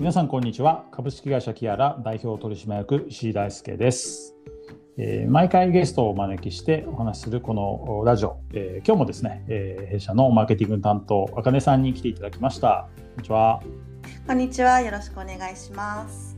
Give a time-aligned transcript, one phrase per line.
[0.00, 0.86] 皆さんこんにちは。
[0.92, 4.34] 株式会社キアラ代表取締役石井大輔です、
[4.96, 12.88] えー、毎回ゲストをお招きしてお話しするこのラジオ、えー、今日もですね、えー、弊社のマーケティング担当あかねさんに来ていただきました。
[12.96, 13.62] こんにちは。
[14.26, 14.80] こんにちは。
[14.80, 16.34] よろしくお願いします。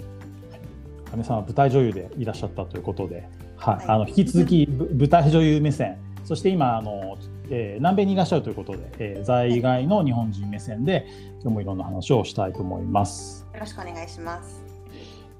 [1.06, 5.98] あかねさんは舞台女優でいらっしゃったということで、はい、はい、あの引き続き舞台女優目線。
[6.24, 7.16] そして今あの
[7.54, 11.06] えー、南米にいらっしゃるということで、えー、在外の日本人目線で
[11.42, 13.46] 今日もいろんな話をしたいと思います。
[13.52, 14.64] よろしくお願いします。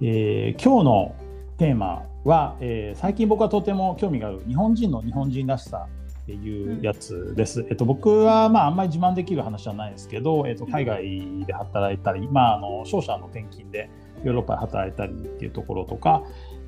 [0.03, 1.15] えー、今日の
[1.57, 5.89] テーマは、えー、最近僕はとても興味がある日本人の日本人らしさ
[6.23, 7.63] っていうやつです。
[7.63, 13.89] うん、えっと、僕は、まあ、あんまり自慢できる話じゃないですけど、えっと、海外で働いたり、まあ、あの商社の転勤で
[14.23, 16.23] ヨーロッパで働いたりっていうところとか、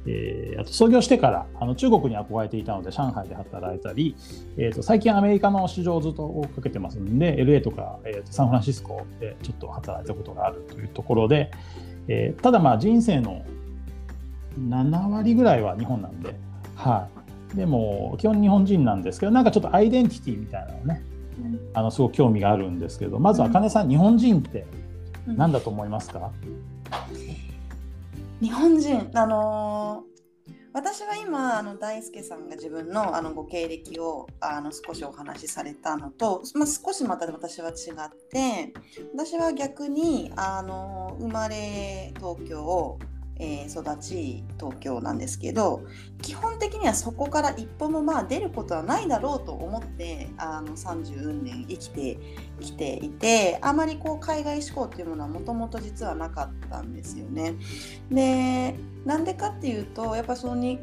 [0.07, 4.17] えー、あと創業してからあの中国に憧れていたので上海で働いたり、
[4.57, 11.51] えーと、最近アメリカの市場をずっと追っかけてますんで LA とか、えーと、サンフランシスコでちょっと働いたことがあるというところで、
[12.09, 13.45] えー、ただまあ人生の
[14.59, 16.34] 7割ぐらいは日本なんで、
[16.77, 17.09] は
[17.55, 21.03] い、でも基本日本人なんですけどなんかちょっとアイデンティティみたいなのね、
[21.39, 24.67] うん、あのすごく興味があるんですけどまずあかねさん、日本人って
[25.27, 26.75] 何だと思いますか、うん
[28.45, 38.75] 日本人あのー、私は今あの大輔さんが自分のあのご経歴をあの少しお話しされたのと、まあ、少しまた私は違って
[39.15, 42.98] 私は逆にあの生まれ東京
[43.39, 45.83] えー、育ち東京なんですけど
[46.23, 52.19] 基本的にはそこから一歩もまあ出ることはないだろうと思ってあの30年生きて
[52.61, 57.57] きていてあまりこう海外志向っていうものはもともと実はなかったんですよね。
[58.11, 60.79] でなんでかっていうとやっぱそのに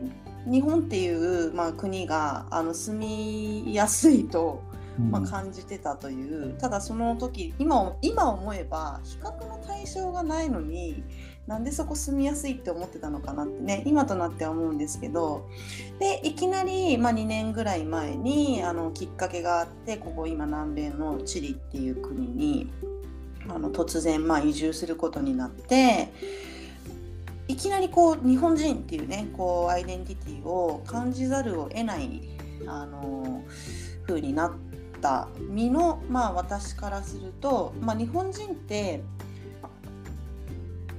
[0.45, 4.63] 日本っていう、まあ、国があの住みやすいと
[4.97, 11.03] まあ、感じてたという、ただその時今今思えば比較の対象がないのに
[11.47, 15.47] なんでそこ住みやすいって思ってたのかなってね今となっては思うんですけど。
[15.99, 22.71] でいきなり、まあ、2年ぐらい前にあのきっかけがあってここ今南米のチリっていう国に
[23.47, 26.11] あの突然、まあ、移住することになって
[27.47, 32.21] いきなりこう日本人っていうねこうアイデンティティを感じざるを得ない
[32.65, 33.43] あの
[34.07, 34.51] 風になっ
[35.01, 39.03] た身の、まあ、私からすると、まあ、日本人って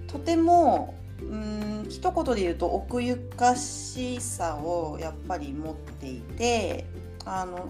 [0.06, 6.86] とてもうん一言で言うと奥ゆかしさをやっぱり持っていて
[7.24, 7.68] あの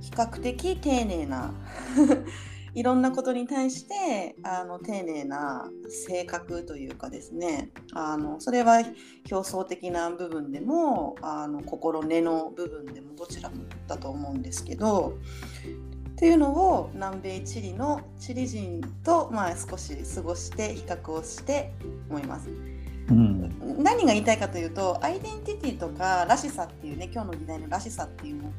[0.00, 1.52] 比較的丁寧な
[2.74, 8.82] いろんなことに対してあの丁寧な性格というかですねあのそれは
[9.30, 13.56] 表層的な部分でもあの心根の部分でもどちらも
[13.86, 15.18] だと思うんですけど
[16.12, 21.72] っていうのを南米チリのチリ人と、まあ、少し過ごして比較をして
[22.08, 22.48] 思います。
[23.10, 28.52] うん、何が言いたいかというとアイデンティティとからしさっていうね今日の時代のらしさっていうの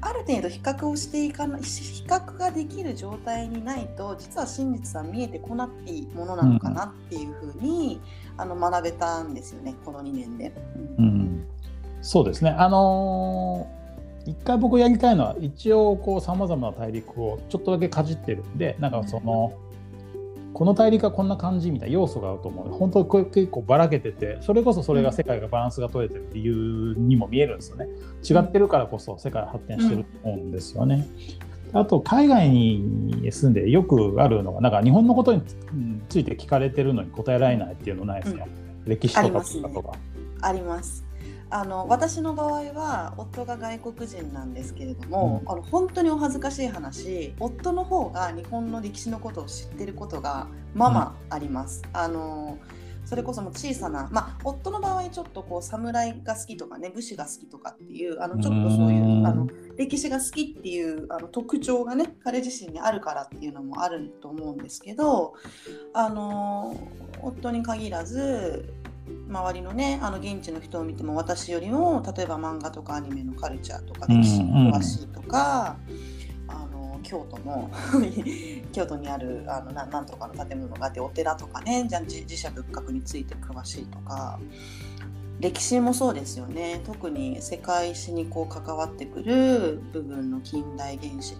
[0.00, 8.00] ある程度比較をしていかない比較ができる状態にないと実は真実は見えてこなくていいものなのかなっていうふうに、ん、
[8.36, 10.52] あの学べたんですよねこの2年で。
[10.98, 11.46] うん、うん、
[12.02, 12.50] そうですね。
[12.50, 13.76] あのー
[14.26, 19.52] 一回僕やりたいのは一応こうさまざまな大陸をちょっとだけかじってるんでなんかその、
[20.56, 22.68] この大陸はこんな感じみたいな要素があると思う。
[22.70, 27.86] 本当にこれ結構ばらけててそれこそそれが世界がバランスが取れてる理由にも見えるんですよね。
[28.24, 31.06] 違ってるからこそ世界発展してると思うんですよね。
[31.74, 35.42] あと海外に住んでよくあるのがなんか日本のことに
[36.08, 39.92] ついて聞かれてるのに答えられないっていうのないですか、うん、歴史とかとか。
[40.40, 41.05] あります
[41.48, 51.82] あの私の場合は夫が外国人なんですけれども、うん、あの本当にお恥ずかしい話夫の方が日本の歴史のことを知ってることがままあります。
[51.84, 52.58] うん、あの
[53.06, 65.34] それこそも小さな、まあ、夫の場合ちょっとこう侍が好きとかね武士が好きとかっていうあのちょっとそういうあの歴史が好きっていうあの特徴がね彼自身にあるからっていうのもあると思うんですけど
[65.94, 66.76] あの
[67.22, 68.74] 夫に限らず
[69.28, 76.02] 周りのねあの現地の人を見ても私よりも例えば漫画とかアニメのカルチャーとか歴史に詳しいとか、うんうん、
[76.48, 77.70] あの京都の
[78.72, 84.38] 京都にあるあのななんとかの建物があってお寺とかねじゃ自社仏閣について詳しいとか。
[85.38, 86.80] 歴史もそうですよね。
[86.86, 91.36] 特に世界史にこう関わってくる部分の近代原始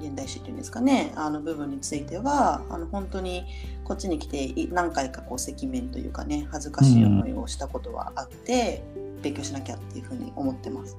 [0.00, 1.12] 現代史っていうんですかね。
[1.16, 3.44] あの部分についてはあの本当に
[3.84, 10.96] こっちに来て何回かこう赤面というかね恥ずかしい思いをしたことはあって、うん、勉強しなきゃっていうふうに思ってます。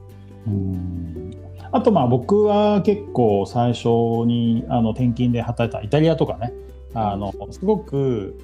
[0.48, 1.32] うん
[1.72, 3.88] あとまあ僕は結構最初
[4.28, 6.54] にあの転勤で働いたイタリアとかね
[6.94, 8.40] あのすごく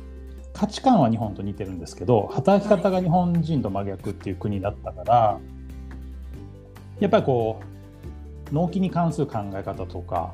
[0.53, 5.39] 価値観は日本と似てるんですけど働き方が日本人と真逆っていう国だったから、
[6.99, 7.61] やっぱりこ
[8.51, 10.33] う納期に関する考え方とか、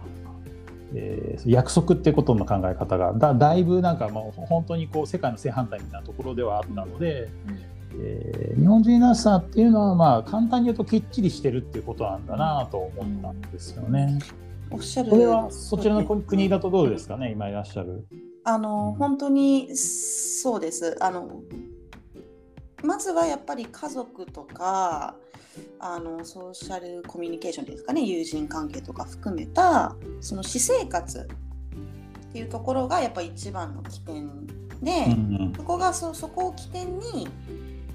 [0.95, 7.29] えー約束ってことの考え方がだだいぶなんかもう本当にこう世界の正反対みたいなところではあったので、
[7.99, 12.89] えー日本人らしさっていうのはまあ簡単に言うときっちりしてるっていうことなんだなと思
[13.19, 14.19] ったんですよね。
[14.71, 18.05] おっしゃるこれはそちらの国だとどうですかね今いらっしゃる？
[18.43, 21.41] あの本当にそうですあの
[22.83, 25.15] まずはやっぱり家族とか
[25.79, 28.03] あのソーシャルコミュニケーションですかね。
[28.03, 31.27] 友人関係とか含めたその私生活
[32.29, 34.47] っていうところがやっぱり一番の起点
[34.81, 37.27] で、うんそこがそそこを起点に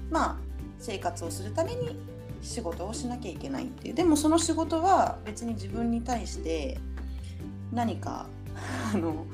[0.09, 0.37] まあ
[0.79, 1.97] 生活をするために
[2.41, 3.93] 仕事をしなきゃいけないっていう。
[3.93, 6.77] でもその仕事は別に自分に対して
[7.71, 8.27] 何か
[8.93, 9.25] あの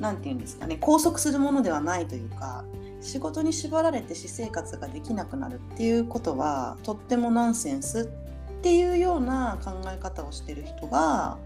[0.00, 0.76] なんて言うんですかね。
[0.76, 2.64] 拘束するものではないというか
[3.00, 8.10] 仕事に縛られて私生活ができなくなるっていうことはとってもナンセンス
[8.58, 11.38] っていうような考え方をしてる人が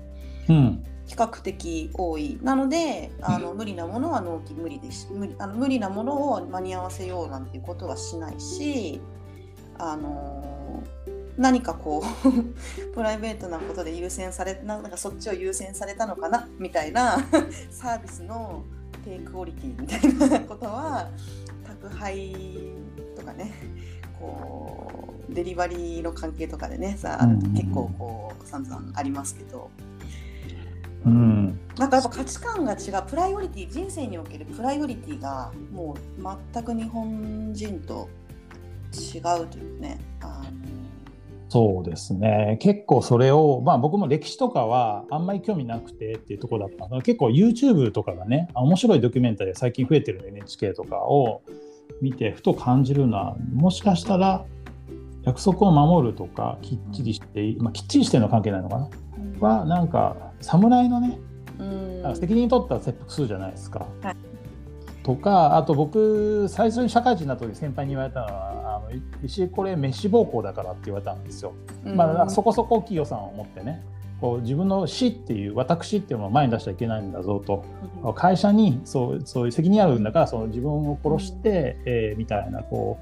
[0.49, 0.85] うん。
[1.07, 2.39] 比較的多い。
[2.41, 9.01] なのであの無理なものは納期無理です無理あの無理なものを間に合わせようなんていうことはしないし
[9.77, 10.85] あの
[11.37, 12.33] 何かこう
[12.95, 17.19] プライベートなことで優先されなんかそっちを優先されたのかなみたいな
[17.71, 18.63] サービスの
[19.05, 21.09] 低クオリティみたいなことは
[21.67, 22.35] 宅配
[23.17, 23.53] とかね
[24.19, 27.53] こうデリバリーの関係とかでねさ、うんうんうん。
[27.55, 29.71] 結構こう散々ありますけど。
[31.07, 31.59] うん。
[31.79, 33.09] なんかやっぱ価値観が違う。
[33.09, 38.09] プライオリティ人生におけるプライオリティがもう全く日本人と
[38.93, 40.43] 違うというねあ
[41.51, 42.59] そうですね。
[42.61, 51.43] 結構それを、まあ、僕も歴史とかはあんまり興味なくてっていうところだったので結構 YouTube とかがね面白いドキュメンタリー最近増えてる NHK とかを
[52.01, 54.45] 見てふと感じるのはもしかしたら
[55.25, 58.89] 約束を守るとかきっちりして、まあ、きっちりしてるのは関係ないのかな
[59.41, 61.19] のはなんか侍のね
[61.59, 62.17] うん。
[62.17, 63.87] 責任取ったら切腹するじゃないですか。
[64.03, 64.30] はい
[65.03, 68.91] とかあと僕最初に社会人になった時先輩に言われたのはあの
[69.25, 71.55] 石井これ飯暴行だからって言われたんですよ。
[71.85, 73.83] まあ、そこそこ大きい予算を持ってね
[74.21, 77.65] こう自分の死っていう私っていうのを前に出しちゃいけないんだぞと。
[78.15, 82.99] 会社にそうそういう責任あるんだからその自分を殺して、えーみたいなこ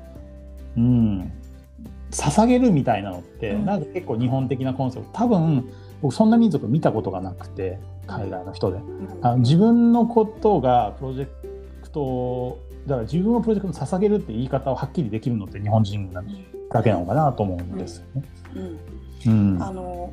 [0.76, 1.32] う、うん、
[2.12, 3.66] 捧げるみたいなのって、うん。
[3.66, 5.10] なんか結構日本的なコンセプト。
[5.12, 5.68] 多分
[6.00, 8.78] 僕そんな民族見たことがなくて海外の人で。
[8.78, 9.18] うん。
[9.22, 11.47] あの自分のことがプロジェク
[11.92, 16.12] トだから自分をプロジェクトに捧げるって言い方をはっきりできるのって日本人
[16.70, 18.22] だけなのかなと思うんですよね。
[18.54, 18.78] うん。
[19.26, 19.62] うん。
[19.62, 20.12] あの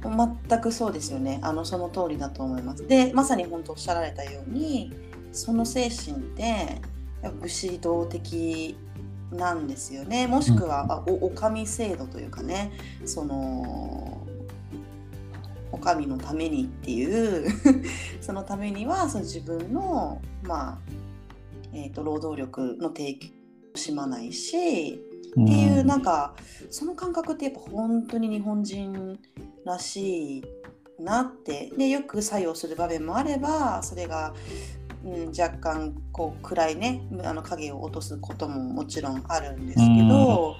[0.50, 1.40] 全くそうですよね。
[1.42, 2.86] あのその通りだと思います。
[2.88, 4.94] でまさに本当おっしゃられたように
[5.32, 6.42] その精神って
[7.22, 8.78] やっぱ武士道的
[9.32, 10.28] なんですよね。
[10.28, 12.72] もしくは、あおお上制度というかね
[13.06, 14.22] その
[15.72, 17.50] お上のためにっていう
[18.22, 20.78] そのためにはその自分のまあ
[21.76, 23.28] えー、と労働力の提供
[23.76, 26.34] をしまないし、っていうなんか
[26.70, 29.20] その感覚ってやっぱ本当に日本人
[29.66, 30.44] らしい
[31.00, 31.72] なって。
[31.78, 34.34] でよく作用する場面もあればそれが、
[35.04, 40.56] うん、若干こう暗いねあの影を落とすことももちろんあるんですけど、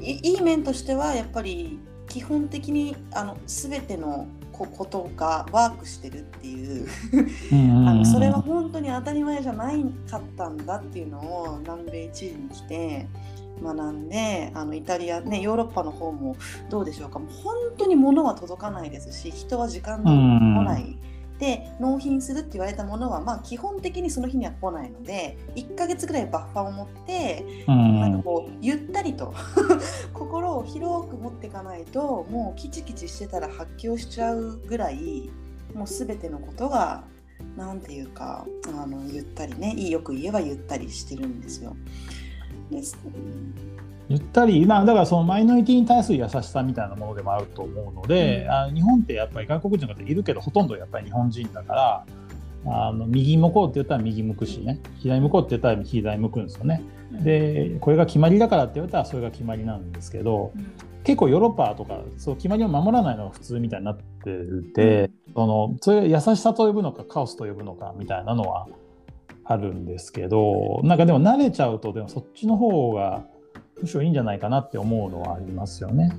[0.00, 6.86] いいい面としてはやっぱり基本的にあの全てのこことがワークしてるっていう。
[7.88, 13.06] あのそれは本当に当たり前じゃないかったんだっていうのを南米地理に来て
[13.62, 16.36] 学んであのイタリアねヨーロッパの方も
[16.68, 17.18] どうでしょうか。
[17.18, 20.96] もう本当に物は届かないですし人は時間通りに来ない。
[21.42, 29.34] で納品するって言われたものは、まあ、基本的にその日には来ないので1ヶ月ぐらいバッファーを持ってなんかこうゆったりと
[30.14, 35.30] 心を広く持っていかないともうキチキチしてたら発狂しちゃうぐらい
[35.74, 37.02] もう全てのことが
[37.56, 41.74] なんていうかあのゆったりねよく言えばゆったりしてるんですよ。
[42.70, 42.96] です
[44.12, 48.50] ゆったり、まあ、だからそのマイノリティに対する優しさみたいなものでもあると思うので、うん。
[48.50, 52.06] あ日本ってやっぱり外国人の方いるけどほとんどやっぱり日本人だから
[52.66, 56.82] あの右向こうって言ったら右向くしね左向こうって言ったら左向くんですよね。
[57.10, 60.52] でこれが決まりだからって言われたらそれが決まりなんですけど
[61.04, 64.02] 結構ヨーロッパとかそう決まりを守らないのが普通みたいになって
[64.74, 68.68] て、そのそれ優しさと呼ぶのかカオスと呼ぶのかみたいなのは
[69.44, 73.24] あるんですけどなんかでも慣れちゃうとでもそっちの方が
[73.80, 76.12] むしろいいんじゃないかなって思うのはありますよね。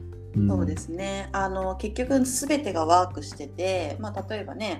[0.48, 1.30] そうですね。
[1.32, 4.80] あの結局全てがワークしてて、まあ、例えばね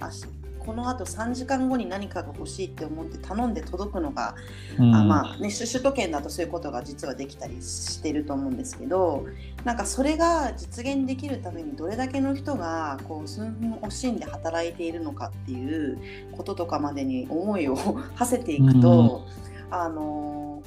[0.66, 4.36] このあと3時間後に何かが欲しいって思って頼んで届くのが、
[4.80, 9.26] うん、あまあね、首都圏だとそういうことが実はできたりしてると思うんですけど
[9.64, 16.00] なんかそれが実現できるためにどれだけの人がこう寸分惜しんで働いているのかっていう
[16.32, 17.76] こととかまでに思いを
[18.16, 19.26] 馳せていくと、
[19.70, 20.62] うん、あの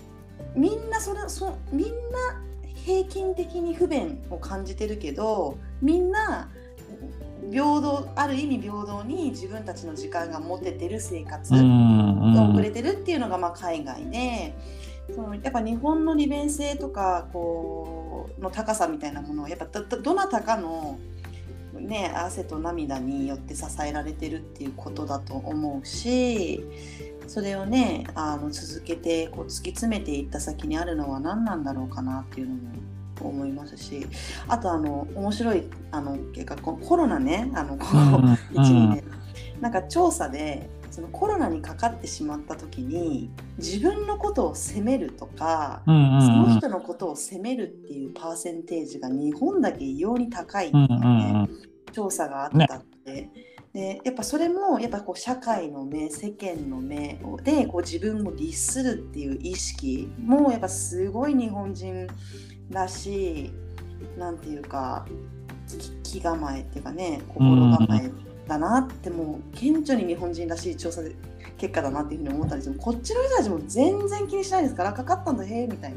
[0.57, 1.93] みんなそれそみんな
[2.75, 6.51] 平均的に不便を感じてるけどみんな
[7.51, 14.55] 平等ある意味平等に自分たちの時間が持ててる生活が遅れてるっていうのがまあ海外で。
[15.15, 20.99] そのやっぱ日本の利便性とかこうの高さみたいなものをやっぱどどなたかの、
[21.75, 26.65] ね、汗と涙によって支えられてるっていうことだと思うし
[27.27, 32.61] それをねあの続けてこう突き詰めていった先にあるのは何なんだろうかなっていうのも
[33.21, 34.07] 思いますし
[34.49, 39.05] あとあの面白いあの結果コロナねあのこの1、2年。
[39.61, 51.49] なんか調査でそのコロナにかかってしまった時に自分のことを責めるとか、その人のことを責めるっていうパーセンテージが日本だけ異様に高いっていうね、
[51.93, 53.13] 調査があったって。
[53.13, 53.31] ね
[53.77, 62.07] でやっぱそれもやっぱこう社会の目世間の目でこう自分を律するっていう意識もやっぱすごい日本人
[62.71, 63.53] らし
[64.17, 65.05] いなんていうか
[66.03, 68.11] 気構えっていうかね心構え
[68.49, 71.03] だなってもう顕著に日本人らしい調査
[71.59, 75.97] 結果だなっていうふうに思ったんですけどこっちの人たちも全然気にしないですからかかったんだへえみたいな。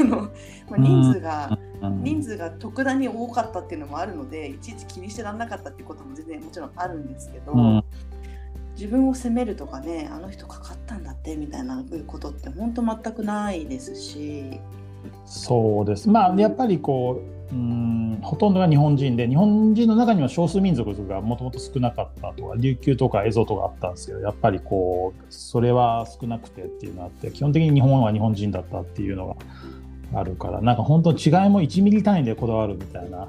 [0.00, 0.30] あの、ま
[0.72, 1.56] あ、人数が、
[1.90, 7.84] 人数が特段に多かったっていうのもあるのでいちいち気にしてらんなかったっていうことも全然もちろんあるんですけど、
[8.74, 14.60] 自分を責めるとかねあの人かかったんだってみたいなことって本当全くないですし。
[15.24, 16.08] そうです。
[16.08, 17.20] まあやっぱりこ
[17.50, 29.36] ううんほとんどが日本人で日本人の中には少数民族がもともと少なかったとか琉球とか蝦夷とかあったんですけどやっぱりこうそれは少なくてっていうのがあって基本的に日本は日本人だったっていうのが
[30.14, 33.28] あるからなんか本当違いも1ミリ単位でこだわるみたいな。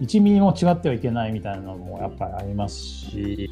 [0.00, 3.50] 1ミリも違ってはいけないみたいなのもやっぱりありますし。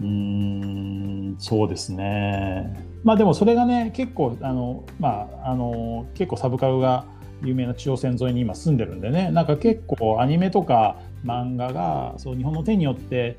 [0.00, 2.86] うんそうですね。
[3.02, 7.04] まあでもそれがね結構あのまああの結構サブカルが
[7.42, 9.30] 有名な中央線沿いに今住んでるんでね。
[9.30, 13.36] なんか結構アニメとか漫画がそう日本の手によって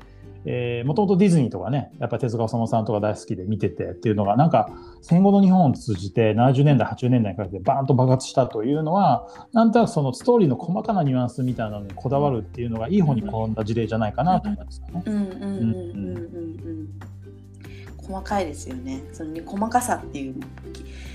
[0.84, 4.70] もともとディズニーとかねやっぱり手塚治虫さんとか大好きで見ててっていうのがなんか
[5.02, 15.02] 戦後の日本を通じて70年代80年代にかけてバーンと爆発したというのはなんとなくそのストーリーの細かなニュアンスみたいなのにこだわるっていうのがいい方に転んだ事例じゃないかなと思いますね。
[18.10, 19.02] 細かいですよね。
[19.12, 20.34] その細かさっていう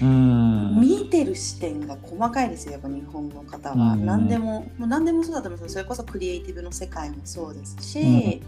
[0.01, 3.96] うん見てる視点が細かいですよやっぱ日本の方は。
[3.96, 8.41] 何でももう何でもそうだと思いますそれこそクリエイティブの世界もそうですし、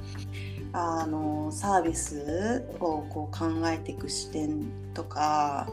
[0.79, 5.67] あのサービスをこう考えていく視点とか。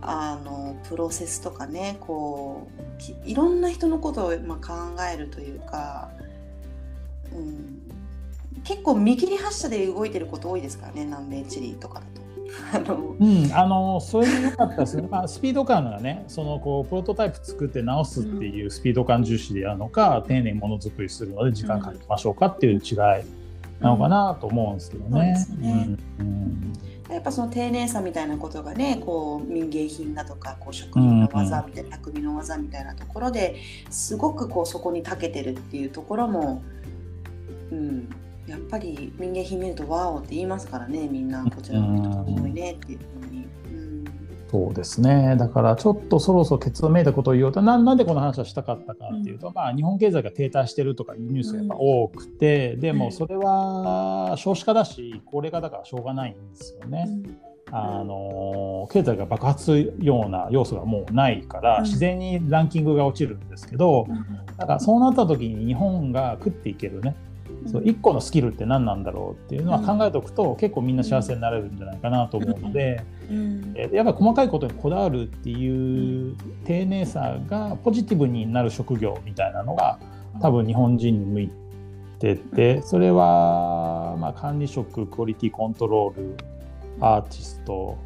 [0.00, 4.72] あのプロセスとかねこういろんな人のことを、ま、考
[5.12, 6.08] えるというか、
[7.32, 7.82] うん、
[8.62, 12.28] 結構見切り発車で動いてること多いですからね南米チリとかだと。
[12.72, 23.37] あのうん、あのそれも良かったですね、 まあ、スピード感がねそのこうプロトタイプ作って直すっていうスピード感重視でやるのか、うん、丁寧にものづくりするので時間かけましょうかっていう違い
[23.80, 25.36] なのかなと思うんですけどね。
[27.10, 33.56] やっぱその丁寧さみたいなことがねこう民芸品だとかこう職人の技みたいな、匠の技みたいなところで
[33.88, 36.62] すごくこうそこに長けてるっていうところも、
[37.70, 38.10] うん、
[38.46, 41.44] やっぱり民芸品見るとワオって言いますからねみんな。
[41.44, 42.98] こちらの人かっこいいねっていう。
[44.50, 45.36] そうですね。
[45.36, 47.60] だからちょっとそろそろ結論めいたことを言おうと。
[47.60, 57.06] なんでこの話をしたかったかっていうと、うん、まあ、日本経済が停滞してるとかいうニュースがやっぱ多くて、うん、でもそれは少子化だし高齢化だからしょうがないんですよね。
[57.08, 57.38] うん。
[57.70, 64.06] あの経済が爆発するような要素がもうないから自然にランキングが落ちるんですけど、
[64.56, 67.14] だからそうなった時に日本が食っていけるね
[67.66, 73.02] そう1個のスキルって何なんだろうっていうのは考えておくと、結構みんな幸せになれるんじゃないかなと思うので、
[73.74, 79.98] えやっぱり細かいことにこだわるっていう丁寧さがポジティブになる職業みたいなのが
[80.40, 81.50] 多分日本人に向い
[82.18, 86.36] ててそれはま管理職クオリティコントロール
[87.00, 87.96] アーティスト、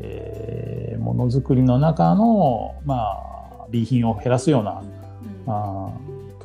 [0.00, 4.82] えー、ものづくりの中のまあ B 品を減らすような、
[5.48, 5.90] あ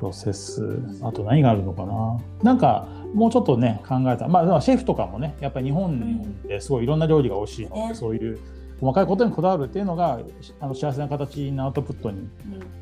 [0.01, 2.19] プロセスあと何があるのかな。
[2.41, 4.27] なんかもうちょっとね考えた。
[4.27, 8.39] まあシェフとかもねやっぱり日本ですごいいろんな料理が美味しいので、そういう
[8.79, 10.19] 細かいことにこだわるっていうのが
[10.59, 12.27] あの幸せな形のアウトプットに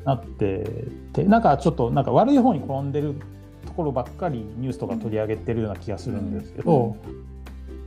[0.06, 0.64] なって
[1.12, 3.14] てなんかちょっとなんか悪い方に転んでる
[3.66, 6.96] ところばっかりニュースとか取り上げてるような気がするんですけど、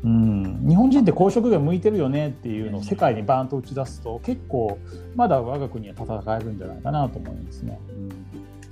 [0.03, 4.77] うん、日本人ってこういう職業向いてるよねっていうのを世界にバーンと打ち出すと結構
[5.15, 7.79] まだ我が国は戦えるんじゃないかなと思いますね。
[7.89, 8.09] うん、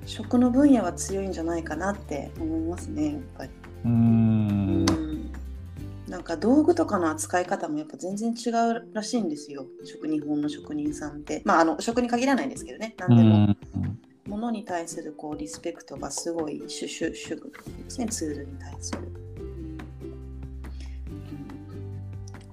[0.05, 3.49] 食の分野は強いんじゃないかなって思いますねやっぱり。
[3.85, 4.85] うん
[6.07, 13.55] なんか道具とかの扱い方もやっぱ全然違うらしいんですよ食日本の職人さんってまああの食に限らないですけどね何でも
[14.27, 17.41] ものに対するこうリスペクトがすごい主主主で
[17.87, 18.99] すねツールに対する。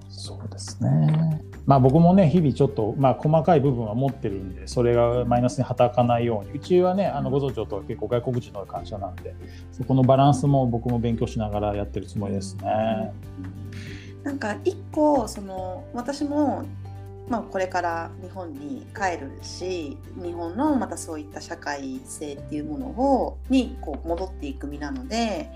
[0.09, 1.41] そうですね。
[1.69, 6.53] まあ僕もね日々ちょっとまあ細かい部分は持ってるんでそれがマイナスに働かないように。
[6.53, 9.35] うちはねあのご存知とは結構外国人の会社なんで
[9.71, 13.13] そこのバランスも僕も勉強しながらやってるつもりですね。
[14.23, 16.65] なんか一個その私も
[17.29, 25.51] まあ、これから日本に帰るし日本のまたそういった社会性っていうものをにこう戻っていく身なので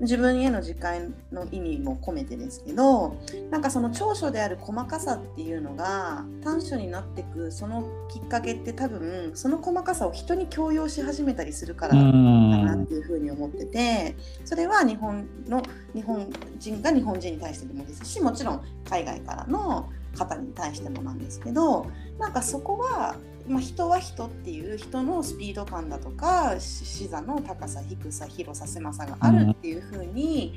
[0.00, 3.16] 自分への時間の意味も込めてですけど
[3.50, 15.62] なんかその長所である細かさっていうのが短所になっていくそのきっかけって多分その細かさを人に強要し始めたりするからだなっていうふうに思っててそれは日本の
[15.94, 21.86] 日本人が日本人に対してでもですしもちろん海外からの方に対してもなんですけど
[22.18, 30.54] なんかそこは、まあ、人は人っていう人のスピード感だとか視座の高さ低さ広さ狭さがあるっていうふうに、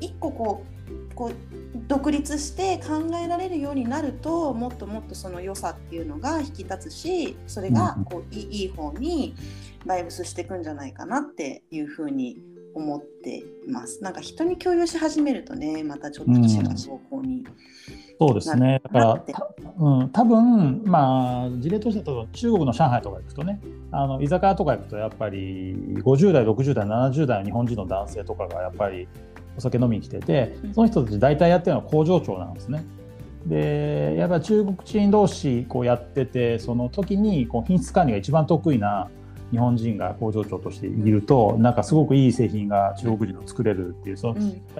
[0.00, 1.32] 一個こうこう
[1.86, 9.34] 独立して考えられるようになるともっともっとその良さっていうのが引き立つしそれがこういい方に
[9.86, 12.38] バイブスしていくんじゃないかなっていうふうに
[12.74, 14.02] 思っています。
[14.02, 17.44] なんか人に共有し始めるとねまたちょっと違う方向に、
[18.18, 18.80] そうですね。
[18.82, 19.24] だから、
[19.78, 29.08] うん、多分まあ事例としては中国の上海とか行くとね、あの居酒屋とか行くとやっぱり50代、60代、70代の日本人の男性とかがやっぱり
[29.56, 32.84] お酒飲みに来てて、その人たち大体やってるのは工場長なんですね。
[33.46, 39.10] でやっぱり中国人同士こうやっててその時にこう品質管理が一番得意な
[39.54, 44.34] 日本人が工場長としているとなんかすごくいい製品が中国人の作れるっていうその、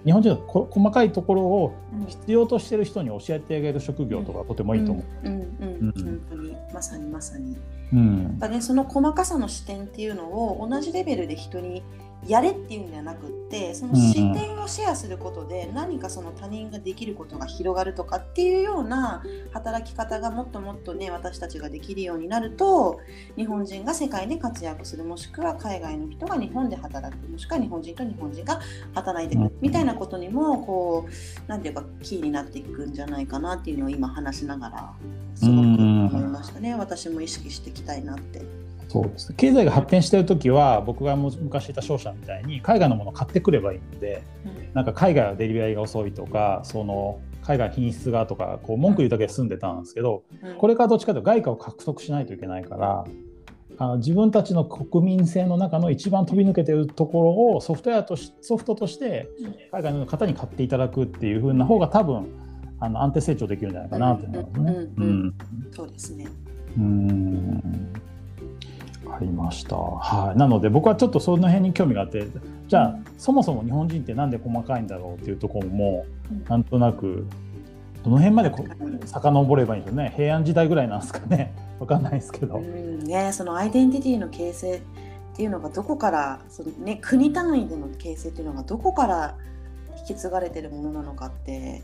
[0.04, 1.74] 日本人の細かいところを
[2.08, 5.04] 必要としてる人に教えてあげる職業とかとてもいいと思う。
[5.22, 6.56] 本当に。
[6.72, 7.56] まさにまさに。
[7.92, 11.84] うん、ね、その細かさの視点っていうのを同じレベルで人に
[12.26, 23.00] やれっていうんではなくってその視点をシェアすることで何かその他人ができることが広がるとかっていうような働き方がもっともっとね私たちができるようになると
[23.37, 28.60] 日本人が世界で活躍するもしくは海外の人が日本で働くもしくは日本人と日本人が
[28.94, 31.10] 働いていくみたいなことにもこう
[31.46, 34.92] 何て言うかキーになっていくんじゃないかなっていうのを今話しながら
[35.34, 36.74] すごく思いましたね。
[36.74, 38.63] 私も意識していきたいなって。
[38.94, 53.04] そうですね、経済が発展してる時は僕が昔いた商社みたいに海外のものを買ってくればいいので、うん、なんか海外はデリバリーが遅いとかその海外品質がとかこう文句言うだけで済んでたんですけど、うん、これからどっちかというと外貨を獲得しないといけないから
[53.78, 59.28] あの自分たちの国民性の中の一番飛び抜けてるところをソフトウェアとしソフトとして
[59.72, 62.28] 海外の方に買っていただくっていう風な方が多分
[62.78, 65.33] あの安定成長できるんじゃないかなと思いますね。
[65.74, 66.28] そうですね。
[66.78, 67.92] うん
[69.14, 69.77] かりました。
[69.77, 70.38] はい。
[70.38, 72.27] なので僕はちょっとその辺に興味があって、
[72.68, 76.05] じゃあそもそも日本人ってなんで細かいんだろうっていうところも、
[76.48, 77.27] なんとなく
[78.05, 78.64] どの辺までこ
[79.07, 80.12] 遡ればいいんですよね。
[80.16, 81.53] 平安時代ぐらいなんですかね。
[81.81, 82.57] わかんないですけど。
[82.59, 84.81] うんね、そのアイデンティティの形成っ
[85.37, 89.37] ていうのがどこからそのね国単位での形成っていうのがどこから
[89.98, 91.83] 引き継がれてるものなのかって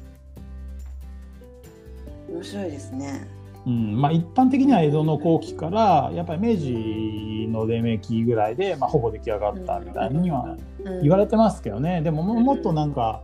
[2.31, 3.40] 面白いですね。
[3.67, 10.57] うんまあ、一般的には江戸の後期からやっぱり明治の黎明期ぐらいで、まあ、ほぼ出来上がったみたいには
[11.03, 12.01] 言われてますけどね。
[12.01, 13.23] でももっとなんか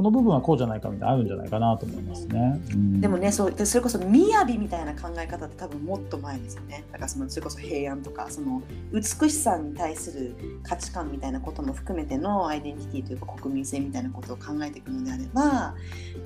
[0.00, 2.58] この部分はこうじゃないかみたいなあるんじゃないかなと思いますね。
[2.72, 4.06] うん、でもねそうそれこそ雅
[4.46, 6.84] みたいな考え方って多分もっと前ですよね。
[6.90, 8.62] だからそのそれこそ平安とかその
[8.94, 15.74] 美しさに対する価値観みたいなことも含めてのアイデンティティというか国民性みたいなことを考えていくのであれば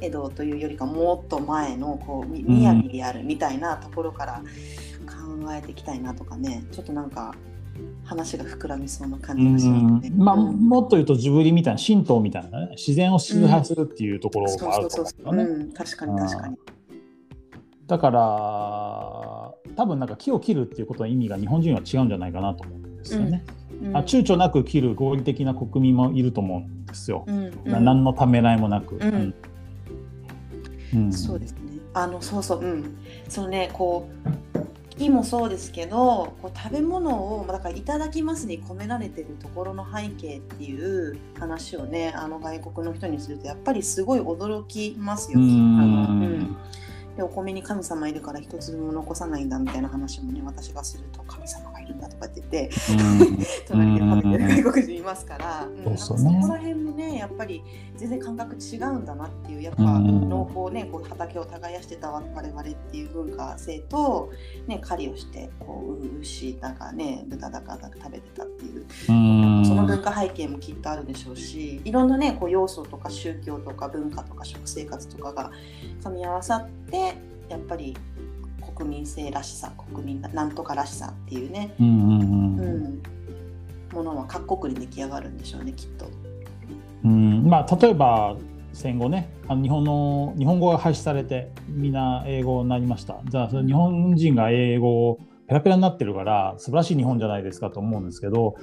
[0.00, 4.42] 江戸というよりかもっと前のこう雅であるみたいなところから
[5.04, 7.34] 考えていきたいなとかねちょっとなんか
[8.04, 10.12] 話が膨らみそうな感じがしますね。
[10.16, 15.72] まあ、もっと言うとジブリみたいな神道みたいな、ね、自然を崇拝するっていうところがあると思うんですよね。
[15.74, 16.56] 確かに確かに。
[17.86, 23.44] だから多分なんか木を切るっていうことの意味が日本人は違うんじゃないかなと思うんですよね。
[23.82, 27.24] うん、あ躊躇なく切る合理的な国民もいると思うんですよ。
[27.26, 28.96] うん、何のためらいもなく。
[30.94, 31.58] うん、そうですね。
[31.92, 32.96] あのそうそううん
[33.28, 45.38] そのねこう木もそうですけどこう食べ物をだから「いただきます」に込められてるところの背景っていう話をねあの外国の人にするとやっぱりすごい驚きますよ。
[45.38, 46.56] あのうん
[47.16, 52.70] でお米に神様いるから一粒も残さないんだみたいな話もね私がすると神様がいるんだとかって言って
[53.68, 57.62] 隣で食べてる外国人いますから、うん、そこら辺もねやっぱり
[57.96, 64.32] 全然感覚違うんだなっていうやっぱ農法ねこう畑を耕してた我々っていう文化性と、
[64.66, 75.50] ね、狩りをしてこう牛だかね豚だか食べてたっていうその文化背景もきっとあるでしょうしいろんなねこう要素とか宗教とか文化とか食生活とかが
[76.02, 77.14] 噛み合わさって
[77.48, 77.96] やっぱり
[78.74, 83.02] 国民性らしさ国民なんとからしさっていうね、うん、うん、
[83.92, 86.08] ものは各国に出来上がるんでしょうねきっと。
[87.04, 87.46] うん。
[87.46, 88.36] まあ、例えば
[88.72, 93.20] 戦後ねあの日本の日本語が廃止されてみんな英語になりました。
[93.24, 98.56] じゃあそれ日本人が英語をペラペラになってるから素晴らしい日本じゃないですかと思うんですけど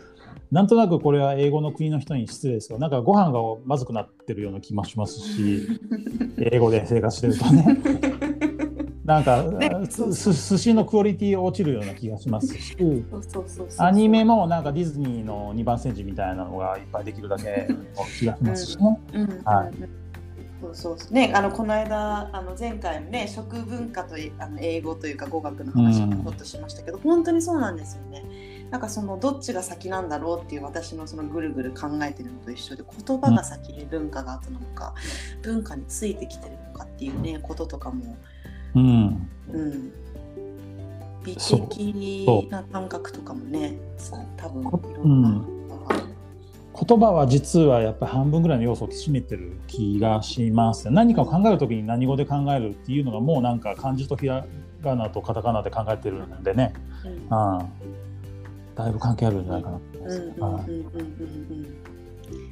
[0.52, 5.68] なんとなくこれは英語の国の人に失礼ですけどなんかご飯がまずくなってるような気もしますし
[6.52, 8.21] 英語で生活してるとね
[9.04, 12.78] なんか、ね、寿司のクオリティ落ちるような気がしますし。
[13.78, 19.00] アニメもなんかディズニーの2番煎じみたいなのがいっぱいできるだけの気がしますしね。
[19.44, 20.02] はい。
[20.62, 28.68] そうそうね、あのこの間あの前回ね食文化とあの英語というか語学の話をほっとしましたけど、うん、本当にそうなんですよね。
[28.70, 34.94] なんかそのどっちが先なんだろうっていう私のそのぐるぐる考えてるのと一緒で言葉が先に文化が後なのか、
[35.38, 38.16] うん、文化についてきてるのかっていうねこととかも
[38.76, 39.92] うん、うん、
[41.24, 43.78] 美的な感覚とかもね
[44.38, 45.46] 多分いろんな、うん、
[46.88, 54.46] 言葉は実はやっぱり半分ぐらいの要素を占めてる気がします何かを考える時に何語で考えるっていうのがもうなんか漢字とひら
[54.82, 56.74] がなとカタカナで考えてるんでね、
[57.06, 61.91] うん、だいぶ関係あるんじゃないかなと思います。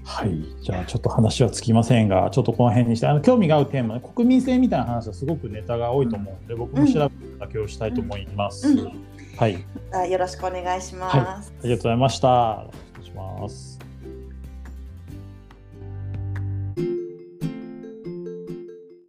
[0.10, 8.68] はい、じゃあちょっと話はつきませんが、ちょっとこの辺にして、あの興味が合うテーマ、国民性みたいな話はすごくネタが多いと思うので、僕も調べただけをしたいと思います。
[9.38, 9.54] はい。
[10.10, 11.18] よろしくお願いします。
[11.18, 12.66] はい、ありがとうございました。
[12.96, 13.89] 失礼します。